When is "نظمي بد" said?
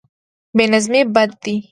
0.73-1.31